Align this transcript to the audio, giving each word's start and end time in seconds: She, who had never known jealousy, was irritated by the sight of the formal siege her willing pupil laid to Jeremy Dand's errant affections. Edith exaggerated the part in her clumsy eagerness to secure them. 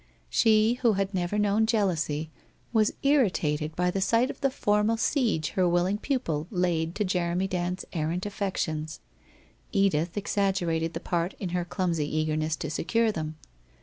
She, 0.31 0.79
who 0.81 0.93
had 0.93 1.13
never 1.13 1.37
known 1.37 1.67
jealousy, 1.67 2.31
was 2.73 2.93
irritated 3.03 3.75
by 3.75 3.91
the 3.91 4.01
sight 4.01 4.31
of 4.31 4.41
the 4.41 4.49
formal 4.49 4.97
siege 4.97 5.49
her 5.49 5.69
willing 5.69 5.99
pupil 5.99 6.47
laid 6.49 6.95
to 6.95 7.03
Jeremy 7.05 7.47
Dand's 7.47 7.85
errant 7.93 8.25
affections. 8.25 8.99
Edith 9.71 10.17
exaggerated 10.17 10.93
the 10.93 10.99
part 11.01 11.35
in 11.39 11.49
her 11.49 11.63
clumsy 11.63 12.17
eagerness 12.17 12.55
to 12.55 12.71
secure 12.71 13.11
them. 13.11 13.35